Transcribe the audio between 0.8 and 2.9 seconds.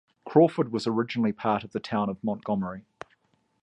originally part of the Town of Montgomery.